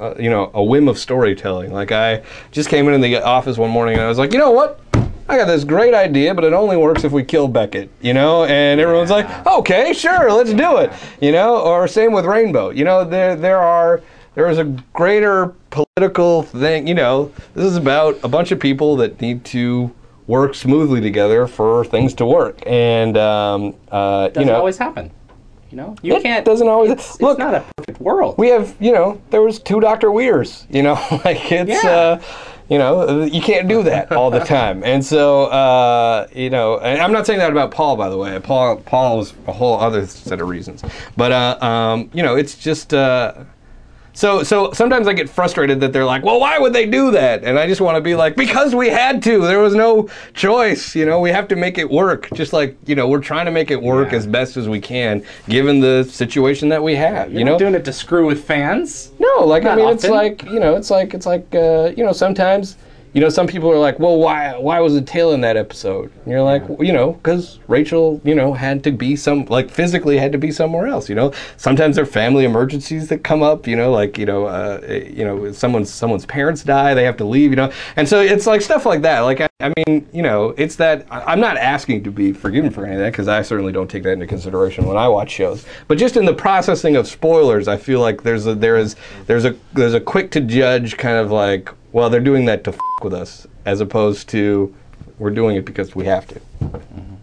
[0.00, 1.72] uh, you know, a whim of storytelling.
[1.72, 4.50] Like I just came into the office one morning and I was like, you know
[4.50, 4.80] what?
[5.28, 8.46] I got this great idea, but it only works if we kill Beckett, you know?
[8.46, 11.60] And everyone's like, okay, sure, let's do it, you know?
[11.60, 12.70] Or same with Rainbow.
[12.70, 14.02] You know, there there are
[14.34, 17.32] there is a greater political thing, you know.
[17.54, 19.94] This is about a bunch of people that need to
[20.26, 22.60] work smoothly together for things to work.
[22.66, 25.10] And um, uh, Doesn't you know, always happen.
[25.70, 26.40] You know, you It can't.
[26.40, 28.34] It doesn't always- It's, look, it's not a perfect world.
[28.38, 30.66] we have you know there was two Doctor Weirs.
[30.70, 31.90] You know, like it's Yeah.
[31.90, 32.20] uh,
[32.68, 34.82] you know you can't do that all the time.
[34.84, 38.38] And so uh, you know, and I'm not saying that about Paul by the way.
[38.40, 40.82] Paul Paul is a whole other set of reasons.
[41.16, 42.92] But uh, um, you know, it's just.
[42.94, 43.34] Uh,
[44.20, 47.42] so, so sometimes I get frustrated that they're like, "Well, why would they do that?"
[47.42, 49.40] And I just want to be like, "Because we had to.
[49.46, 50.94] There was no choice.
[50.94, 52.28] You know, we have to make it work.
[52.34, 54.18] Just like you know, we're trying to make it work Yeah.
[54.18, 57.30] as best as we can, given the situation that we have.
[57.30, 59.12] You're you not know, doing it to screw with fans.
[59.18, 62.04] no, like I Not mean, it's like you know, it's like it's like uh, you
[62.04, 62.76] know, sometimes
[63.12, 66.12] you know, some people are like, well, why why was it Teyla in that episode?
[66.24, 69.70] And you're like, well, you know, because Rachel, you know, had to be some like
[69.70, 71.08] physically had to be somewhere else.
[71.08, 73.66] You know, sometimes there are family emergencies that come up.
[73.66, 77.24] You know, like you know, uh, you know, someone's someone's parents die, they have to
[77.24, 77.50] leave.
[77.50, 79.20] You know, and so it's like stuff like that.
[79.20, 82.84] Like I, I mean, you know, it's that I'm not asking to be forgiven for
[82.84, 85.66] any of that because I certainly don't take that into consideration when I watch shows.
[85.88, 88.94] But just in the processing of spoilers, I feel like there's a there is
[89.26, 92.72] there's a there's a quick to judge kind of like well they're doing that to
[92.72, 94.74] f- with us as opposed to
[95.18, 96.40] we're doing it because we have to.
[96.60, 97.14] Mm-hmm.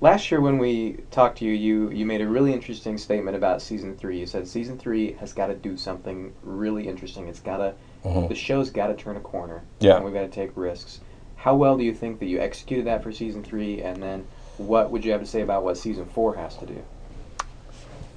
[0.00, 3.62] Last year when we talked to you, you you made a really interesting statement about
[3.62, 4.18] season three.
[4.18, 7.28] You said season three has got to do something really interesting.
[7.28, 8.26] It's got to mm-hmm.
[8.26, 9.62] the show's got to turn a corner.
[9.78, 9.96] Yeah.
[9.96, 11.00] and we've got to take risks.
[11.36, 13.82] How well do you think that you executed that for season three?
[13.82, 16.82] And then what would you have to say about what season four has to do?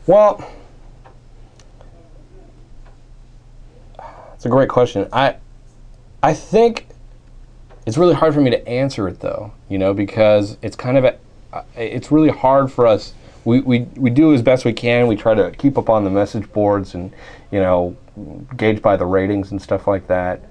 [0.07, 0.47] Well,
[4.33, 5.07] it's a great question.
[5.11, 5.37] I
[6.25, 6.87] I think
[7.85, 11.03] it's really hard for me to answer it though, you know, because it's kind of
[11.03, 11.19] a,
[11.75, 13.13] it's really hard for us.
[13.43, 15.05] We, we, we do as best we can.
[15.05, 17.13] We try to keep up on the message boards and,
[17.51, 17.95] you know,
[18.57, 20.41] gauge by the ratings and stuff like that.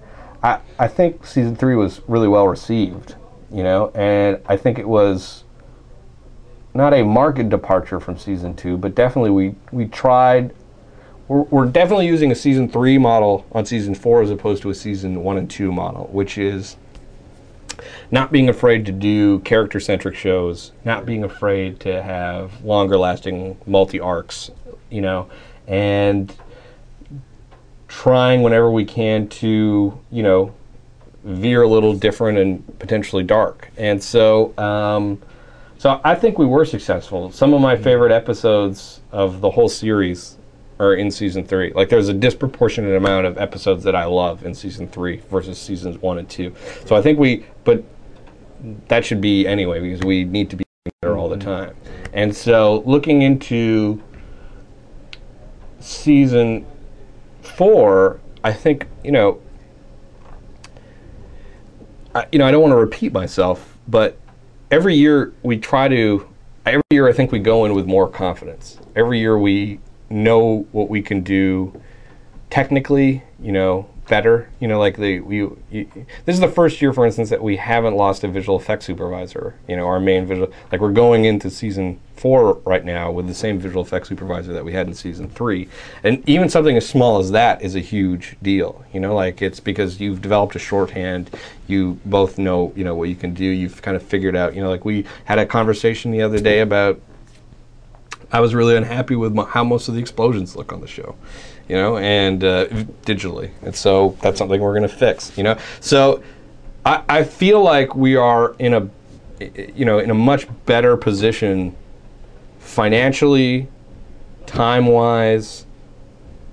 [0.45, 3.17] I, I think season three was really well received,
[3.53, 5.43] you know, and I think it was
[6.73, 10.55] not a marked departure from season two, but definitely we we tried.
[11.29, 14.75] We're, we're definitely using a season three model on season four as opposed to a
[14.75, 16.77] season one and two model, which is
[18.11, 23.59] not being afraid to do character centric shows, not being afraid to have longer lasting
[23.67, 24.51] multi arcs,
[24.91, 25.29] you know,
[25.67, 26.35] and
[27.89, 30.55] trying whenever we can to, you know,
[31.25, 33.71] veer a little different and potentially dark.
[33.79, 35.21] And so, um,
[35.79, 37.31] so I think we were successful.
[37.33, 40.37] Some of my favorite episodes of the whole series
[40.79, 41.73] are in season three.
[41.73, 45.99] Like there's a disproportionate amount of episodes that I love in season three versus seasons
[45.99, 46.55] one and two.
[46.85, 47.85] So I think we, but
[48.89, 50.65] that should be anyway because we need to be
[51.01, 51.49] there all the mm-hmm.
[51.49, 51.77] time.
[52.13, 54.03] And so looking into
[55.81, 56.67] season
[57.43, 59.41] four, I think you know,
[62.15, 64.19] I, you know, I don't want to repeat myself, but
[64.71, 66.29] every year we try to.
[66.67, 68.79] Every year, I think we go in with more confidence.
[68.97, 69.81] Every year, we
[70.15, 71.81] know what we can do
[72.51, 73.23] technically.
[73.41, 74.49] You know, better.
[74.61, 75.37] You know, like the we.
[75.37, 78.87] You, this is the first year, for instance, that we haven't lost a visual effects
[78.87, 79.55] supervisor.
[79.69, 80.53] You know, our main visual.
[80.71, 84.65] Like we're going into season four right now with the same visual effects supervisor that
[84.65, 85.69] we had in season three,
[86.03, 88.85] and even something as small as that is a huge deal.
[88.93, 91.31] You know, like it's because you've developed a shorthand.
[91.67, 93.45] You both know, you know, what you can do.
[93.45, 94.55] You've kind of figured out.
[94.55, 97.01] You know, like we had a conversation the other day about.
[98.33, 101.17] I was really unhappy with mo- how most of the explosions look on the show
[101.69, 102.67] you know, and uh,
[103.05, 103.51] digitally.
[103.63, 105.57] And so that's something we're going to fix, you know.
[105.81, 106.23] So
[106.85, 108.89] I, I feel like we are in a,
[109.75, 111.75] you know, in a much better position
[112.59, 113.69] financially,
[114.47, 115.67] time wise,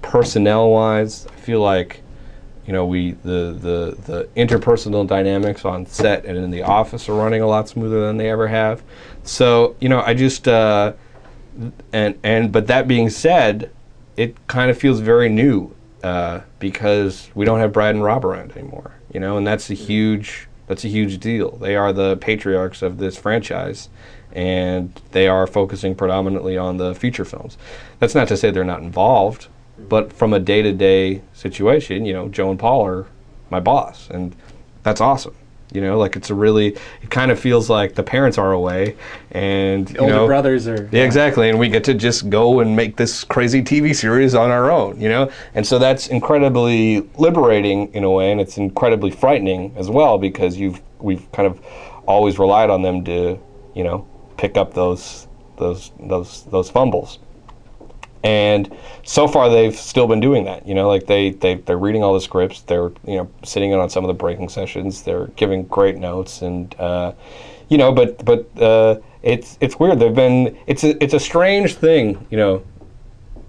[0.01, 1.27] personnel wise.
[1.27, 2.01] I feel like,
[2.65, 7.15] you know, we the, the the interpersonal dynamics on set and in the office are
[7.15, 8.81] running a lot smoother than they ever have.
[9.23, 10.93] So you know, I just uh,
[11.91, 13.71] and and but that being said,
[14.17, 18.51] it kind of feels very new uh, because we don't have Brad and Rob around
[18.53, 21.57] anymore, you know, and that's a huge that's a huge deal.
[21.57, 23.89] They are the patriarchs of this franchise,
[24.31, 27.57] and they are focusing predominantly on the feature films.
[27.99, 29.47] That's not to say they're not involved,
[29.77, 33.07] but from a day to day situation, you know, Joe and Paul are
[33.49, 34.35] my boss, and
[34.83, 35.35] that's awesome.
[35.71, 36.67] You know, like it's a really,
[37.01, 38.95] it kind of feels like the parents are away,
[39.31, 40.89] and you older know, brothers are.
[40.91, 41.49] yeah, exactly.
[41.49, 44.99] And we get to just go and make this crazy TV series on our own,
[44.99, 45.31] you know?
[45.53, 50.57] And so that's incredibly liberating in a way, and it's incredibly frightening as well because
[50.57, 51.59] you've we've kind of
[52.05, 53.39] always relied on them to,
[53.73, 54.07] you know,
[54.37, 57.19] pick up those those those those fumbles.
[58.23, 60.67] And so far, they've still been doing that.
[60.67, 62.61] You know, like they they they're reading all the scripts.
[62.61, 65.01] They're you know sitting in on some of the breaking sessions.
[65.01, 67.13] They're giving great notes, and uh,
[67.69, 69.99] you know, but but uh, it's it's weird.
[69.99, 72.25] They've been it's a it's a strange thing.
[72.29, 72.63] You know,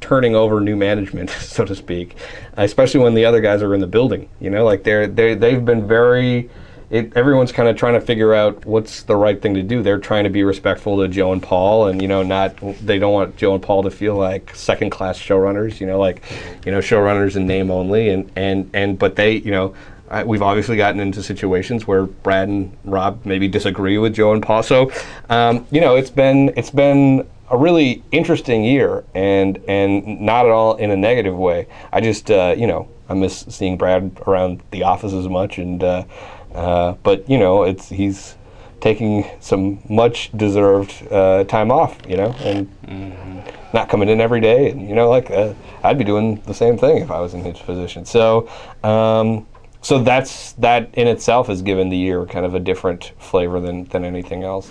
[0.01, 2.17] turning over new management, so to speak,
[2.55, 4.29] especially when the other guys are in the building.
[4.41, 6.51] You know, like they're they they've been very.
[6.93, 9.83] It, everyone's kind of trying to figure out what's the right thing to do.
[9.83, 13.15] They're trying to be respectful to Joe and Paul, and you know, not they don't
[13.15, 15.81] want Joe and Paul to feel like second class showrunners.
[15.81, 16.23] You know, like
[16.67, 19.75] you know, showrunners in name only, and and and but they, you know,
[20.11, 24.43] I, we've obviously gotten into situations where Brad and Rob maybe disagree with Joe and
[24.43, 24.63] Paul.
[24.63, 24.93] So,
[25.31, 30.53] um, you know, it's been it's been a really interesting year, and and not at
[30.53, 31.69] all in a negative way.
[31.91, 35.83] I just uh, you know I miss seeing Brad around the office as much, and
[35.83, 36.05] uh,
[36.55, 38.37] uh, but you know it's he's
[38.81, 42.69] taking some much deserved uh, time off, you know, and
[43.73, 46.77] not coming in every day, and you know, like uh, I'd be doing the same
[46.77, 48.05] thing if I was in his position.
[48.05, 48.49] So.
[48.83, 49.47] Um,
[49.85, 53.85] so that's that in itself has given the year kind of a different flavor than,
[53.87, 54.71] than anything else.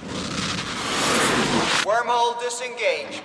[1.84, 3.22] Wormhole disengaged.